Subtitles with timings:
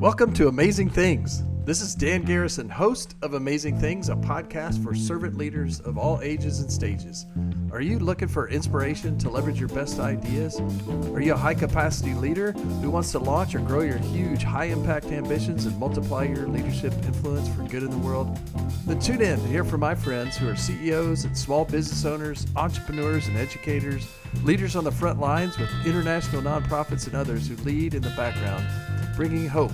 [0.00, 1.42] Welcome to Amazing Things.
[1.66, 6.22] This is Dan Garrison, host of Amazing Things, a podcast for servant leaders of all
[6.22, 7.26] ages and stages.
[7.70, 10.58] Are you looking for inspiration to leverage your best ideas?
[11.12, 14.64] Are you a high capacity leader who wants to launch or grow your huge high
[14.64, 18.34] impact ambitions and multiply your leadership influence for good in the world?
[18.86, 22.46] Then tune in to hear from my friends who are CEOs and small business owners,
[22.56, 24.08] entrepreneurs and educators,
[24.44, 28.66] leaders on the front lines with international nonprofits and others who lead in the background,
[29.14, 29.72] bringing hope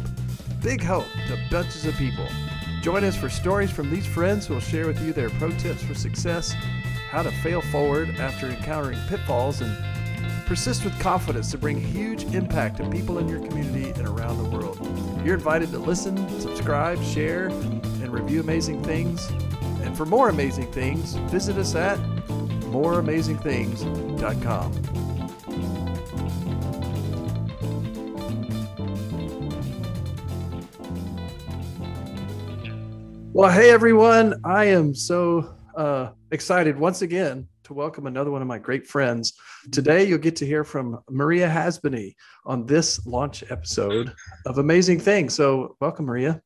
[0.66, 2.26] big hope to bunches of people.
[2.82, 5.84] Join us for stories from these friends who will share with you their pro tips
[5.84, 6.56] for success,
[7.08, 9.72] how to fail forward after encountering pitfalls, and
[10.44, 14.56] persist with confidence to bring huge impact to people in your community and around the
[14.56, 14.76] world.
[15.24, 19.24] You're invited to listen, subscribe, share, and review amazing things.
[19.84, 21.96] And for more amazing things, visit us at
[22.72, 24.95] moreamazingthings.com.
[33.36, 34.40] Well, hey everyone.
[34.46, 39.34] I am so uh, excited once again to welcome another one of my great friends.
[39.72, 42.14] Today, you'll get to hear from Maria Hasbany
[42.46, 44.10] on this launch episode
[44.46, 45.34] of Amazing Things.
[45.34, 46.40] So, welcome, Maria.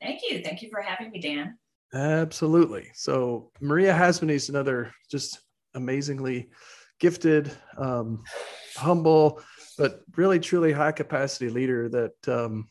[0.00, 0.42] Thank you.
[0.42, 1.58] Thank you for having me, Dan.
[1.92, 2.88] Absolutely.
[2.94, 5.40] So, Maria Hasbany is another just
[5.74, 6.48] amazingly
[7.00, 8.22] gifted, um,
[8.76, 9.42] humble,
[9.76, 12.70] but really truly high capacity leader that um,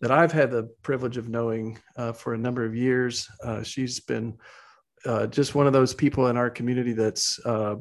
[0.00, 3.28] that I've had the privilege of knowing uh, for a number of years.
[3.44, 4.38] Uh, she's been
[5.04, 7.76] uh, just one of those people in our community that's uh,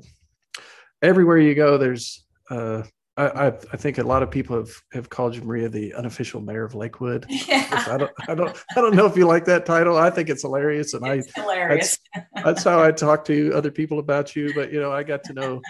[1.02, 1.78] everywhere you go.
[1.78, 2.84] There's, uh,
[3.18, 6.64] I, I, think a lot of people have, have called you Maria the unofficial mayor
[6.64, 7.26] of Lakewood.
[7.48, 7.86] Yeah.
[7.88, 9.98] I don't, I don't, I don't know if you like that title.
[9.98, 11.98] I think it's hilarious, and it's I hilarious.
[12.14, 14.54] That's, that's how I talk to other people about you.
[14.54, 15.62] But you know, I got to know,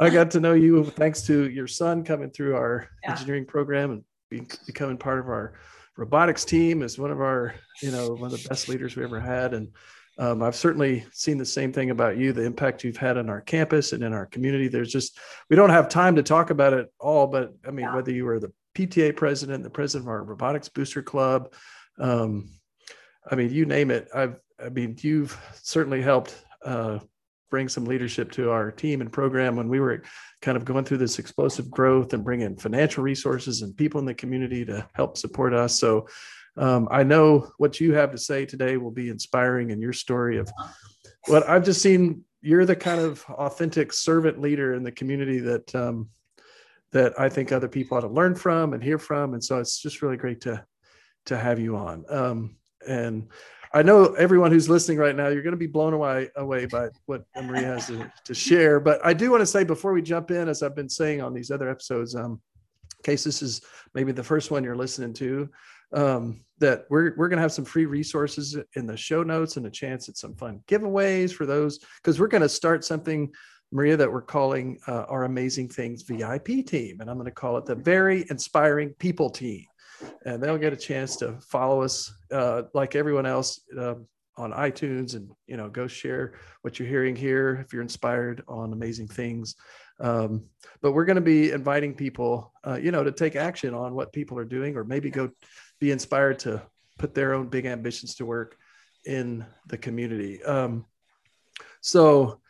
[0.00, 3.12] I got to know you thanks to your son coming through our yeah.
[3.12, 5.54] engineering program and becoming part of our
[5.96, 9.20] robotics team is one of our, you know, one of the best leaders we ever
[9.20, 9.54] had.
[9.54, 9.68] And
[10.18, 13.40] um, I've certainly seen the same thing about you, the impact you've had on our
[13.40, 14.68] campus and in our community.
[14.68, 15.18] There's just,
[15.50, 17.94] we don't have time to talk about it all, but I mean, yeah.
[17.94, 21.52] whether you were the PTA president, the president of our robotics booster club,
[21.98, 22.50] um,
[23.30, 24.08] I mean, you name it.
[24.14, 27.00] I've, I mean, you've certainly helped uh,
[27.50, 30.02] bring some leadership to our team and program when we were
[30.42, 34.14] kind of going through this explosive growth and bringing financial resources and people in the
[34.14, 35.78] community to help support us.
[35.78, 36.08] So
[36.56, 40.38] um, I know what you have to say today will be inspiring in your story
[40.38, 40.50] of
[41.26, 42.24] what I've just seen.
[42.40, 46.08] You're the kind of authentic servant leader in the community that um,
[46.92, 49.34] that I think other people ought to learn from and hear from.
[49.34, 50.64] And so it's just really great to
[51.26, 52.04] to have you on.
[52.08, 52.56] Um,
[52.86, 53.28] and
[53.76, 56.88] I know everyone who's listening right now, you're going to be blown away away by
[57.04, 58.80] what Maria has to, to share.
[58.80, 61.34] But I do want to say before we jump in, as I've been saying on
[61.34, 62.40] these other episodes, um,
[62.96, 63.60] in case this is
[63.92, 65.50] maybe the first one you're listening to,
[65.92, 69.66] um, that we're we're going to have some free resources in the show notes and
[69.66, 73.30] a chance at some fun giveaways for those because we're going to start something.
[73.72, 77.00] Maria, that we're calling uh, our Amazing Things VIP team.
[77.00, 79.66] And I'm going to call it the Very Inspiring People Team
[80.24, 83.94] and they'll get a chance to follow us uh, like everyone else uh,
[84.38, 88.72] on iTunes and you know go share what you're hearing here if you're inspired on
[88.72, 89.56] amazing things.
[89.98, 90.44] Um,
[90.82, 94.12] but we're going to be inviting people, uh, you know, to take action on what
[94.12, 95.30] people are doing, or maybe go
[95.80, 96.62] be inspired to
[96.98, 98.56] put their own big ambitions to work
[99.06, 100.42] in the community.
[100.42, 100.84] Um,
[101.80, 102.40] so,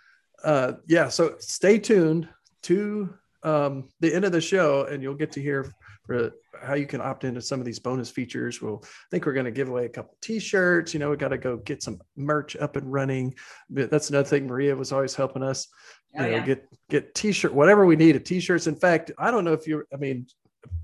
[0.44, 2.28] uh, yeah, so stay tuned
[2.62, 5.72] to um, the end of the show, and you'll get to hear
[6.06, 8.62] for how you can opt into some of these bonus features.
[8.62, 10.94] We'll I think we're going to give away a couple t-shirts.
[10.94, 13.34] You know, we got to go get some merch up and running.
[13.70, 14.46] That's another thing.
[14.46, 15.68] Maria was always helping us.
[16.16, 16.46] Oh, know, yeah.
[16.46, 18.66] get get t-shirt, whatever we need, t-shirts.
[18.66, 19.84] In fact, I don't know if you.
[19.92, 20.26] I mean,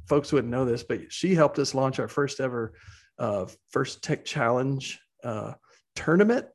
[0.09, 2.75] folks wouldn't know this, but she helped us launch our first ever
[3.19, 5.54] uh, first tech challenge uh,
[5.94, 6.47] tournament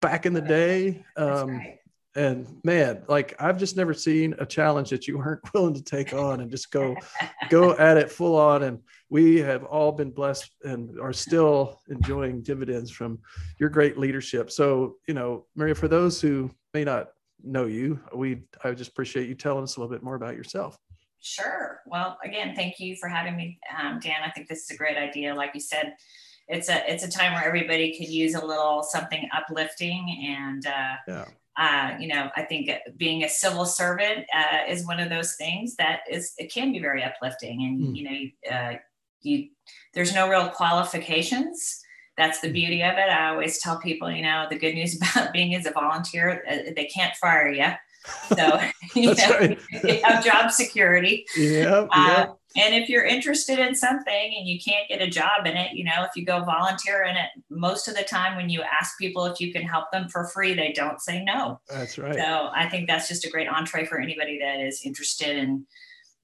[0.00, 1.04] back in the day.
[1.16, 1.78] Um, right
[2.14, 6.12] and man like i've just never seen a challenge that you weren't willing to take
[6.12, 6.94] on and just go
[7.48, 8.62] go at it full on.
[8.64, 13.18] And we have all been blessed and are still enjoying dividends from
[13.58, 14.50] your great leadership.
[14.50, 17.10] So you know maria for those who may not
[17.44, 20.76] know you we i just appreciate you telling us a little bit more about yourself.
[21.20, 21.80] Sure.
[21.86, 24.22] Well again thank you for having me um, dan.
[24.24, 25.34] I think this is a great idea.
[25.34, 25.94] Like you said
[26.48, 30.94] it's a it's a time where everybody could use a little something uplifting and uh,
[31.08, 31.24] yeah
[31.58, 35.76] uh, you know, I think being a civil servant uh, is one of those things
[35.76, 37.96] that is it can be very uplifting, and mm.
[37.96, 38.04] you
[38.50, 38.76] know, uh,
[39.20, 39.48] you
[39.94, 41.80] there's no real qualifications.
[42.18, 42.54] That's the hmm.
[42.54, 43.08] beauty of it.
[43.08, 46.72] I always tell people, you know, the good news about being as a volunteer, uh,
[46.76, 47.68] they can't fire you.
[48.04, 48.60] So
[48.94, 50.04] you, know, right.
[50.04, 51.26] have job security.
[51.36, 51.86] Yeah.
[51.90, 55.72] Uh, and if you're interested in something and you can't get a job in it,
[55.72, 58.98] you know, if you go volunteer in it, most of the time when you ask
[58.98, 61.60] people if you can help them for free, they don't say no.
[61.68, 62.14] That's right.
[62.14, 65.66] So I think that's just a great entree for anybody that is interested in,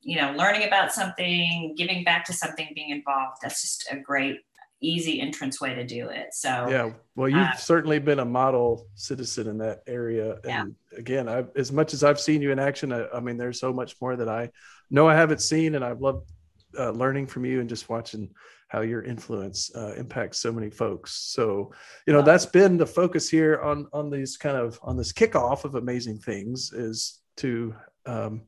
[0.02, 3.38] you know, learning about something, giving back to something, being involved.
[3.40, 4.40] That's just a great
[4.80, 6.28] easy entrance way to do it.
[6.32, 10.36] So yeah, well, you've uh, certainly been a model citizen in that area.
[10.44, 10.98] And yeah.
[10.98, 13.72] again, I, as much as I've seen you in action, I, I, mean, there's so
[13.72, 14.50] much more that I
[14.90, 16.30] know I haven't seen, and I've loved
[16.78, 18.30] uh, learning from you and just watching
[18.68, 21.12] how your influence uh, impacts so many folks.
[21.12, 21.72] So,
[22.06, 25.64] you know, that's been the focus here on on these kind of on this kickoff
[25.64, 27.74] of amazing things is to
[28.06, 28.42] um,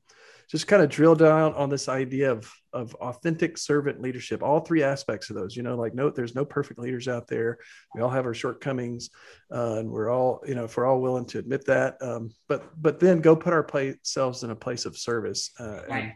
[0.51, 4.83] just kind of drill down on this idea of of authentic servant leadership all three
[4.83, 7.59] aspects of those you know like no there's no perfect leaders out there
[7.95, 9.11] we all have our shortcomings
[9.53, 12.65] uh, and we're all you know if we're all willing to admit that um, but
[12.81, 16.15] but then go put ourselves in a place of service uh, right.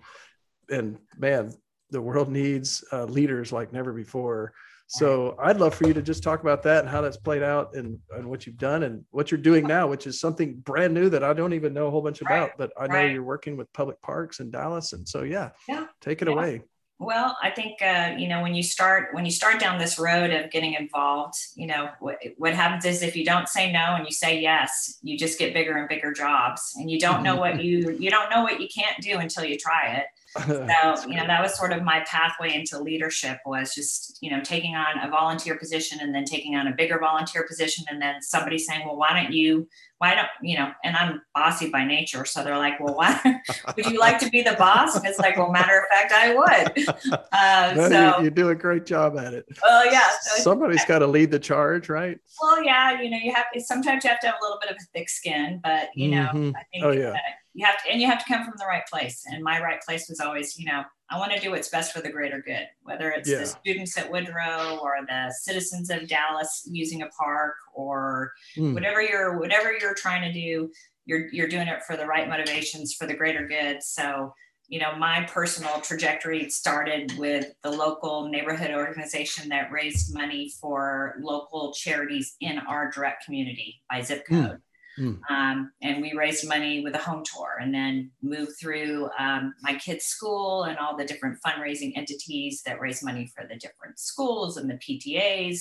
[0.68, 1.52] and and man
[1.90, 4.52] the world needs uh, leaders like never before
[4.86, 7.74] so I'd love for you to just talk about that and how that's played out
[7.74, 11.08] and, and what you've done and what you're doing now, which is something brand new
[11.08, 13.12] that I don't even know a whole bunch about, but I know right.
[13.12, 14.92] you're working with public parks in Dallas.
[14.92, 15.86] And so, yeah, yeah.
[16.00, 16.34] take it yeah.
[16.34, 16.62] away.
[17.00, 20.30] Well, I think uh, you know when you start when you start down this road
[20.30, 24.06] of getting involved, you know what, what happens is if you don't say no and
[24.06, 27.62] you say yes, you just get bigger and bigger jobs, and you don't know what
[27.62, 30.06] you you don't know what you can't do until you try it.
[30.46, 34.40] so you know that was sort of my pathway into leadership was just you know
[34.42, 38.20] taking on a volunteer position and then taking on a bigger volunteer position and then
[38.20, 42.24] somebody saying well why don't you why don't you know and i'm bossy by nature.
[42.24, 43.20] So they're like well why
[43.76, 44.96] would you like to be the boss?
[44.96, 46.86] And it's like well matter of fact i would.
[47.32, 49.44] Uh, no, so you, you, do a great job at it.
[49.62, 52.18] Well yeah so somebody's got to lead the charge right?
[52.40, 54.76] Well yeah you know you have sometimes you have to have a little bit of
[54.76, 56.56] a thick skin but you know mm-hmm.
[56.56, 57.14] i think oh, yeah
[57.54, 59.80] you have to and you have to come from the right place and my right
[59.82, 62.66] place was always you know i want to do what's best for the greater good
[62.82, 63.38] whether it's yeah.
[63.38, 68.74] the students at woodrow or the citizens of dallas using a park or mm.
[68.74, 70.70] whatever you're whatever you're trying to do
[71.06, 74.32] you're you're doing it for the right motivations for the greater good so
[74.66, 81.14] you know my personal trajectory started with the local neighborhood organization that raised money for
[81.20, 84.42] local charities in our direct community by zip hmm.
[84.42, 84.60] code mm.
[84.98, 85.18] Mm.
[85.28, 89.74] Um, and we raised money with a home tour and then moved through um, my
[89.74, 94.56] kids' school and all the different fundraising entities that raise money for the different schools
[94.56, 95.60] and the PTAs.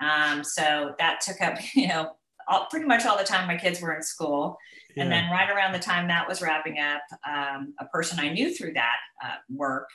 [0.00, 2.12] Um, so that took up, you know,
[2.48, 4.56] all, pretty much all the time my kids were in school.
[4.94, 5.04] Yeah.
[5.04, 8.54] And then right around the time that was wrapping up, um, a person I knew
[8.54, 9.88] through that uh, work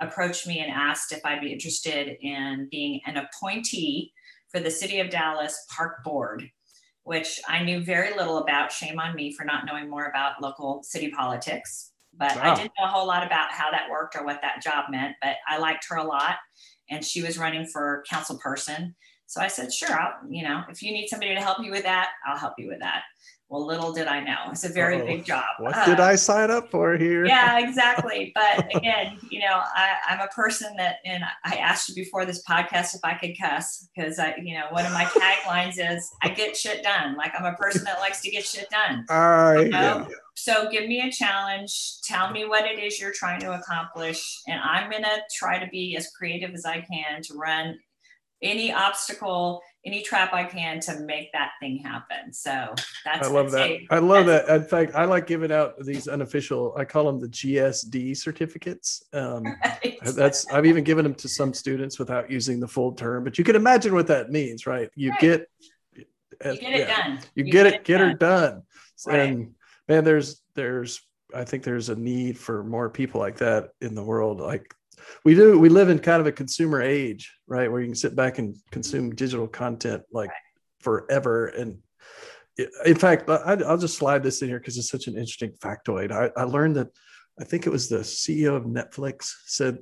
[0.00, 4.12] approached me and asked if I'd be interested in being an appointee
[4.50, 6.48] for the City of Dallas Park Board
[7.04, 8.72] which I knew very little about.
[8.72, 11.92] Shame on me for not knowing more about local city politics.
[12.16, 12.52] But wow.
[12.52, 15.16] I didn't know a whole lot about how that worked or what that job meant.
[15.22, 16.36] But I liked her a lot,
[16.90, 18.94] and she was running for council person.
[19.26, 21.84] So I said, sure, I'll, you know, if you need somebody to help you with
[21.84, 23.02] that, I'll help you with that.
[23.54, 25.06] Well, little did I know, it's a very Uh-oh.
[25.06, 25.44] big job.
[25.58, 27.24] What uh, did I sign up for here?
[27.24, 28.32] Yeah, exactly.
[28.34, 32.42] But again, you know, I, am a person that, and I asked you before this
[32.42, 36.30] podcast if I could cuss because I, you know, one of my taglines is I
[36.30, 37.14] get shit done.
[37.16, 39.06] Like I'm a person that likes to get shit done.
[39.10, 39.66] All right.
[39.66, 40.06] You know?
[40.10, 40.16] yeah.
[40.34, 42.00] So give me a challenge.
[42.02, 45.96] Tell me what it is you're trying to accomplish, and I'm gonna try to be
[45.96, 47.78] as creative as I can to run
[48.42, 52.32] any obstacle any trap I can to make that thing happen.
[52.32, 52.74] So
[53.04, 53.78] that's I love that.
[53.90, 54.48] I love that.
[54.48, 56.74] In fact, I like giving out these unofficial.
[56.76, 59.04] I call them the GSD certificates.
[59.12, 59.98] Um, right.
[60.02, 63.44] That's I've even given them to some students without using the full term, but you
[63.44, 64.88] can imagine what that means, right?
[64.94, 65.20] You right.
[65.20, 65.48] get
[65.96, 66.04] you
[66.42, 67.18] get it yeah, done.
[67.34, 68.08] You, you get, get, it, get done.
[68.08, 68.62] her done.
[69.06, 69.20] Right.
[69.20, 69.54] And
[69.88, 71.02] man, there's there's
[71.34, 74.40] I think there's a need for more people like that in the world.
[74.40, 74.74] Like
[75.24, 77.70] we do we live in kind of a consumer age right?
[77.70, 80.30] Where you can sit back and consume digital content like
[80.80, 81.48] forever.
[81.48, 81.78] And
[82.84, 86.12] in fact i'll just slide this in here because it's such an interesting factoid.
[86.12, 86.88] I, I learned that
[87.40, 89.78] i think it was the ceo of netflix said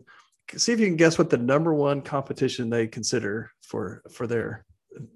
[0.57, 4.65] see if you can guess what the number one competition they consider for for their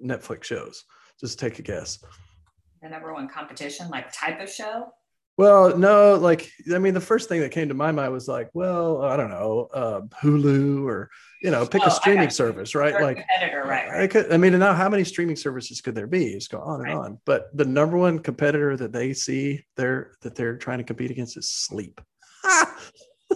[0.04, 0.84] netflix shows.
[1.20, 1.98] Just take a guess.
[2.82, 4.92] The number one competition like type of show
[5.36, 8.50] well, no, like I mean, the first thing that came to my mind was like,
[8.54, 11.10] well, I don't know, uh, Hulu or
[11.42, 13.00] you know, pick oh, a streaming service, right?
[13.00, 13.88] like competitor, right?
[13.88, 14.02] right.
[14.02, 16.32] I could, I mean, now how many streaming services could there be?
[16.32, 16.96] Just go on and right.
[16.96, 17.18] on.
[17.24, 21.36] But the number one competitor that they see there that they're trying to compete against
[21.36, 22.00] is sleep.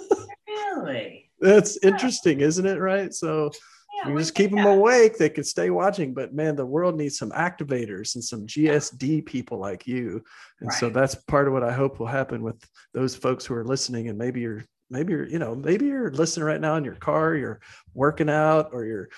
[0.49, 1.31] really?
[1.41, 2.81] That's interesting, isn't it?
[2.81, 3.13] Right?
[3.13, 3.51] So
[4.07, 6.15] you just keep them awake, they could stay watching.
[6.15, 10.25] But man, the world needs some activators and some GSD people like you.
[10.61, 10.79] And right.
[10.79, 12.57] so that's part of what I hope will happen with
[12.95, 14.09] those folks who are listening.
[14.09, 17.35] And maybe you're, maybe you're, you know, maybe you're listening right now in your car,
[17.35, 17.61] you're
[17.95, 19.09] working out or you're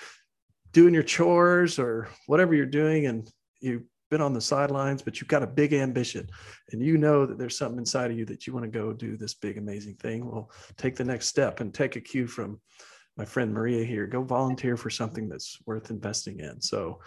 [0.71, 3.05] doing your chores or whatever you're doing.
[3.05, 3.29] And
[3.61, 6.29] you've been on the sidelines, but you've got a big ambition
[6.71, 9.17] and you know that there's something inside of you that you want to go do
[9.17, 10.29] this big, amazing thing.
[10.29, 12.59] Well, take the next step and take a cue from,
[13.17, 16.61] my friend Maria here, go volunteer for something that's worth investing in.
[16.61, 16.99] So,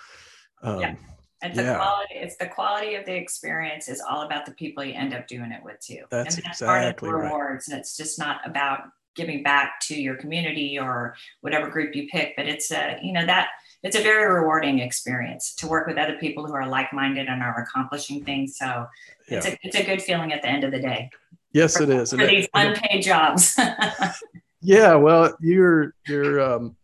[0.63, 0.95] um, yeah.
[1.43, 1.65] It's yeah.
[1.65, 2.15] the quality.
[2.15, 3.89] It's the quality of the experience.
[3.89, 6.05] is all about the people you end up doing it with too.
[6.11, 7.69] That's, and that's exactly part of the rewards.
[7.71, 7.79] Right.
[7.79, 8.85] It's just not about
[9.17, 13.27] giving back to your community or whatever group you pick, but it's a you know
[13.27, 13.49] that
[13.83, 17.63] it's a very rewarding experience to work with other people who are like-minded and are
[17.63, 18.57] accomplishing things.
[18.57, 18.87] So
[19.29, 19.53] it's yeah.
[19.53, 21.11] a it's a good feeling at the end of the day.
[21.53, 22.11] Yes, for, it is.
[22.13, 23.59] For and these it, unpaid jobs.
[24.67, 26.77] yeah well you're you're um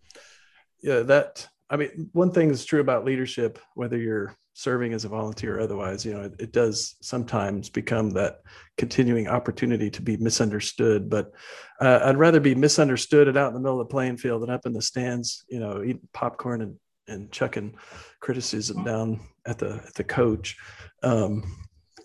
[0.82, 5.08] yeah that i mean one thing is true about leadership whether you're serving as a
[5.08, 8.42] volunteer or otherwise you know it, it, does sometimes become that
[8.76, 11.32] continuing opportunity to be misunderstood but
[11.80, 14.50] uh, i'd rather be misunderstood and out in the middle of the playing field than
[14.50, 16.76] up in the stands you know eating popcorn and
[17.08, 17.74] and chucking
[18.20, 20.56] criticism down at the at the coach.
[21.02, 21.42] Um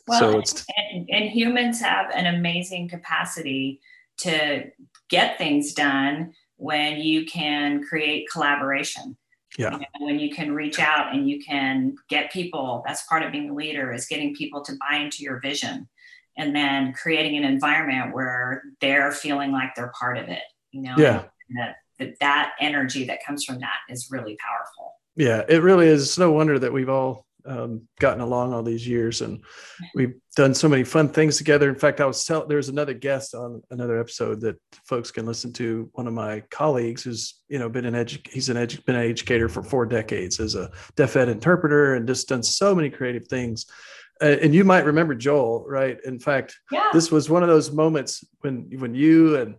[0.07, 3.81] well, so it's and, and humans have an amazing capacity
[4.19, 4.65] to
[5.09, 9.17] get things done when you can create collaboration.
[9.57, 9.71] Yeah.
[9.71, 13.31] You know, when you can reach out and you can get people, that's part of
[13.31, 15.87] being a leader is getting people to buy into your vision
[16.37, 20.43] and then creating an environment where they're feeling like they're part of it.
[20.71, 21.23] You know, yeah.
[21.55, 24.93] that, that that energy that comes from that is really powerful.
[25.15, 26.03] Yeah, it really is.
[26.03, 29.43] It's no wonder that we've all um, gotten along all these years and
[29.95, 31.69] we've done so many fun things together.
[31.69, 35.51] In fact, I was telling there's another guest on another episode that folks can listen
[35.53, 35.89] to.
[35.93, 39.09] One of my colleagues who's you know been an edu- he's an edu- been an
[39.09, 43.27] educator for four decades as a deaf ed interpreter and just done so many creative
[43.27, 43.65] things.
[44.21, 45.97] Uh, and you might remember Joel, right?
[46.05, 46.89] In fact, yeah.
[46.91, 49.55] this was one of those moments when when you and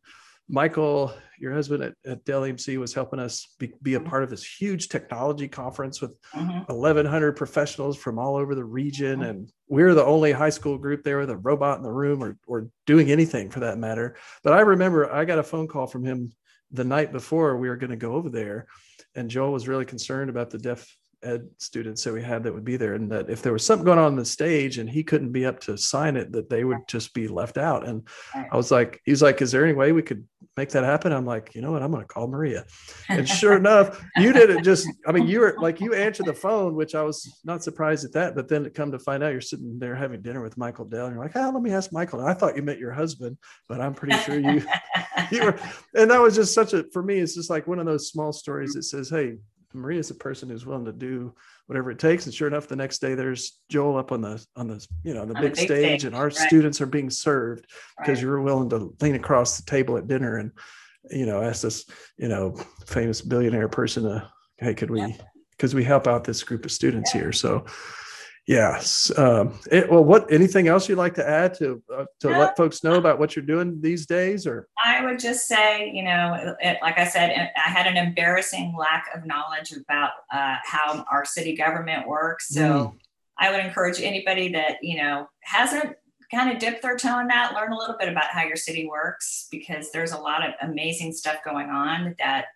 [0.48, 4.30] Michael your husband at, at Dell EMC was helping us be, be a part of
[4.30, 6.72] this huge technology conference with mm-hmm.
[6.72, 9.20] 1,100 professionals from all over the region.
[9.20, 9.30] Mm-hmm.
[9.30, 12.36] And we're the only high school group there with a robot in the room or,
[12.46, 14.16] or doing anything for that matter.
[14.42, 16.32] But I remember I got a phone call from him
[16.70, 18.66] the night before we were going to go over there.
[19.14, 20.86] And Joel was really concerned about the deaf
[21.22, 23.84] ed students that we had that would be there and that if there was something
[23.84, 26.62] going on, on the stage and he couldn't be up to sign it that they
[26.62, 28.06] would just be left out and
[28.52, 30.24] i was like he was like is there any way we could
[30.58, 31.82] make that happen i'm like you know what?
[31.82, 32.64] I'm going to call maria.
[33.08, 36.34] And sure enough you did it just i mean you were like you answered the
[36.34, 39.30] phone which i was not surprised at that but then to come to find out
[39.32, 41.92] you're sitting there having dinner with michael dell and you're like oh let me ask
[41.92, 42.18] michael.
[42.20, 43.38] And i thought you met your husband
[43.68, 44.66] but i'm pretty sure you
[45.30, 45.58] you were
[45.94, 48.32] and that was just such a for me it's just like one of those small
[48.32, 49.36] stories that says hey
[49.74, 51.34] Maria is a person who's willing to do
[51.66, 52.24] whatever it takes.
[52.24, 55.24] And sure enough, the next day there's Joel up on the on the you know
[55.26, 56.34] the big, big, stage, stage, and our right.
[56.34, 57.66] students are being served
[57.98, 58.22] because right.
[58.22, 60.52] you were willing to lean across the table at dinner and
[61.10, 62.56] you know ask this you know
[62.86, 65.16] famous billionaire person to hey could we
[65.52, 67.22] because we help out this group of students yeah.
[67.22, 67.64] here so
[68.48, 69.12] Yes.
[69.18, 72.82] Um, it, well, what anything else you'd like to add to uh, to let folks
[72.82, 74.46] know about what you're doing these days?
[74.46, 78.74] Or I would just say, you know, it, like I said, I had an embarrassing
[78.74, 82.48] lack of knowledge about uh, how our city government works.
[82.48, 82.94] So mm.
[83.36, 85.96] I would encourage anybody that you know hasn't
[86.30, 88.86] kind of dipped their toe in that, learn a little bit about how your city
[88.86, 92.46] works because there's a lot of amazing stuff going on that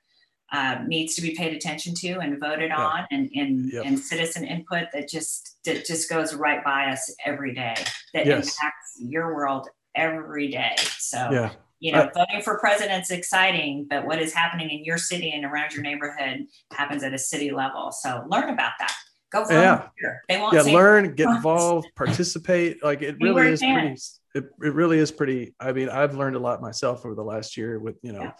[0.52, 2.76] uh, needs to be paid attention to and voted yeah.
[2.76, 3.84] on and, and, yep.
[3.86, 7.74] and citizen input that just that just goes right by us every day
[8.12, 8.48] that yes.
[8.48, 10.74] impacts your world every day.
[10.98, 11.52] So yeah.
[11.80, 15.72] you know voting for president's exciting but what is happening in your city and around
[15.72, 17.90] your neighborhood happens at a city level.
[17.90, 18.94] So learn about that.
[19.32, 19.88] Go yeah.
[20.28, 22.84] they won't yeah learn get involved participate.
[22.84, 23.96] Like it really is pretty
[24.34, 27.54] it, it really is pretty i mean i've learned a lot myself over the last
[27.54, 28.32] year with you know yeah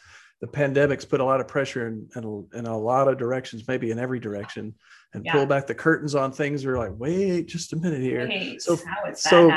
[0.43, 3.93] the pandemics put a lot of pressure in, in, in a lot of directions, maybe
[3.93, 4.75] in every direction,
[5.15, 5.33] and yeah.
[5.33, 6.67] pull back the curtains on things.
[6.67, 8.27] We're like, wait, just a minute here.
[8.27, 8.77] Wait, so,
[9.15, 9.57] so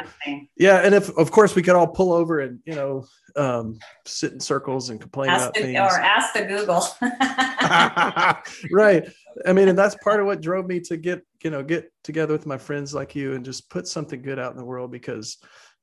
[0.56, 3.04] yeah, and if of course we could all pull over and you know
[3.36, 6.86] um, sit in circles and complain ask about the, things, or ask the Google.
[8.72, 9.12] right.
[9.48, 12.34] I mean, and that's part of what drove me to get you know get together
[12.34, 15.38] with my friends like you and just put something good out in the world because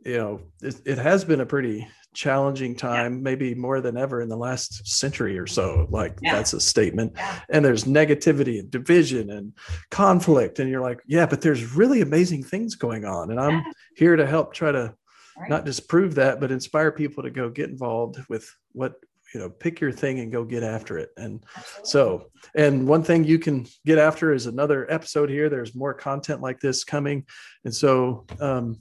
[0.05, 3.21] you know it, it has been a pretty challenging time, yeah.
[3.21, 5.87] maybe more than ever in the last century or so.
[5.91, 6.35] Like yeah.
[6.35, 7.13] that's a statement.
[7.17, 7.41] Yeah.
[7.49, 9.53] And there's negativity and division and
[9.91, 10.59] conflict.
[10.59, 13.31] And you're like, yeah, but there's really amazing things going on.
[13.31, 13.65] And I'm
[13.97, 14.95] here to help try to
[15.39, 15.51] right.
[15.51, 18.95] not just prove that, but inspire people to go get involved with what
[19.35, 21.89] you know pick your thing and go get after it and Absolutely.
[21.89, 26.43] so and one thing you can get after is another episode here there's more content
[26.43, 27.25] like this coming
[27.65, 28.77] and so um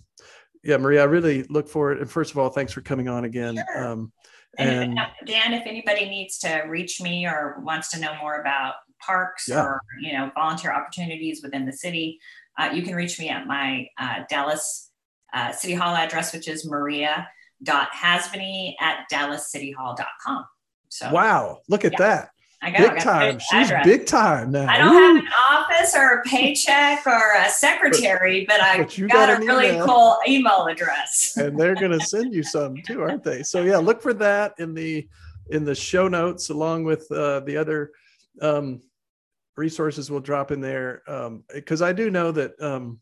[0.64, 3.56] yeah maria i really look forward and first of all thanks for coming on again
[3.56, 3.88] sure.
[3.88, 4.12] um
[4.58, 8.76] and, and dan if anybody needs to reach me or wants to know more about
[9.06, 9.62] parks yeah.
[9.62, 12.20] or you know volunteer opportunities within the city
[12.60, 14.92] uh, you can reach me at my uh, dallas
[15.34, 17.28] uh, city hall address which is maria
[17.68, 20.46] hasbany at dallascityhall.com.
[20.90, 21.98] So wow, look at yeah.
[22.00, 22.30] that.
[22.64, 23.40] I got big time.
[23.40, 24.68] She's big time now.
[24.68, 25.02] I don't Woo.
[25.02, 29.42] have an office or a paycheck or a secretary, but, but I but got, got
[29.42, 29.86] a really email.
[29.86, 31.38] cool email address.
[31.38, 33.42] and they're going to send you some too, aren't they?
[33.42, 35.08] So yeah, look for that in the
[35.50, 37.92] in the show notes along with uh, the other
[38.42, 38.82] um,
[39.58, 41.02] resources we'll drop in there
[41.54, 43.00] because um, I do know that um,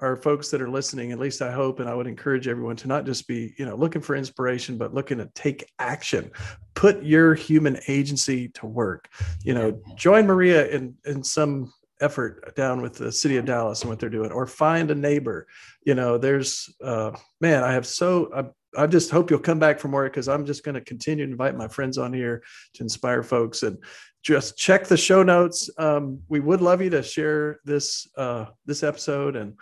[0.00, 2.88] our folks that are listening, at least I hope, and I would encourage everyone to
[2.88, 6.30] not just be, you know, looking for inspiration, but looking to take action,
[6.74, 9.08] put your human agency to work.
[9.42, 13.90] You know, join Maria in in some effort down with the city of Dallas and
[13.90, 15.46] what they're doing, or find a neighbor.
[15.84, 18.30] You know, there's, uh, man, I have so.
[18.34, 18.44] I,
[18.76, 21.30] I just hope you'll come back for more because I'm just going to continue to
[21.30, 22.42] invite my friends on here
[22.74, 23.78] to inspire folks and
[24.24, 25.70] just check the show notes.
[25.78, 29.54] Um, we would love you to share this uh, this episode and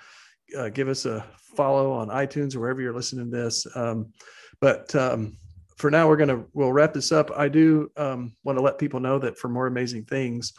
[0.57, 1.25] uh, give us a
[1.57, 3.67] follow on iTunes or wherever you're listening to this.
[3.75, 4.13] Um,
[4.61, 5.37] but um,
[5.77, 7.31] for now, we're gonna we'll wrap this up.
[7.37, 10.53] I do um, want to let people know that for more amazing things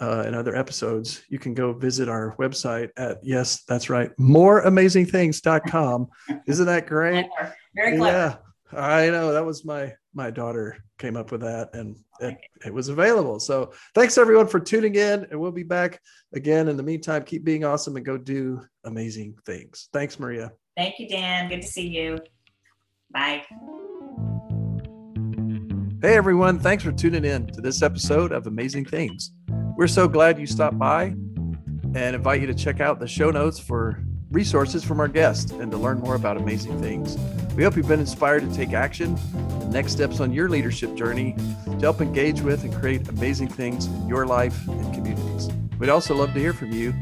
[0.00, 6.08] uh, and other episodes, you can go visit our website at yes, that's right, moreamazingthings.com.
[6.46, 7.26] Isn't that great?
[7.74, 8.16] Very clever.
[8.16, 8.36] Yeah.
[8.72, 12.36] I know that was my my daughter came up with that and it,
[12.66, 13.38] it, was available.
[13.38, 16.00] So thanks everyone for tuning in and we'll be back
[16.34, 16.68] again.
[16.68, 19.88] In the meantime, keep being awesome and go do amazing things.
[19.92, 20.52] Thanks, Maria.
[20.76, 21.48] Thank you, Dan.
[21.48, 22.18] Good to see you.
[23.10, 23.44] Bye.
[26.02, 29.32] Hey everyone, thanks for tuning in to this episode of Amazing Things.
[29.76, 31.14] We're so glad you stopped by
[31.94, 35.70] and invite you to check out the show notes for resources from our guests and
[35.70, 37.16] to learn more about amazing things.
[37.56, 39.18] We hope you've been inspired to take action,
[39.58, 41.34] the next steps on your leadership journey
[41.64, 45.48] to help engage with and create amazing things in your life and communities.
[45.78, 46.94] We'd also love to hear from you.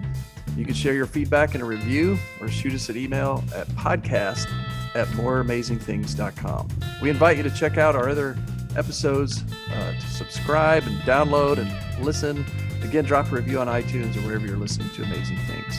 [0.56, 4.48] You can share your feedback in a review or shoot us an email at podcast
[4.94, 6.68] at moreamazingthings.com.
[7.02, 8.36] We invite you to check out our other
[8.76, 12.44] episodes, uh, to subscribe and download and listen.
[12.82, 15.78] Again, drop a review on iTunes or wherever you're listening to amazing things.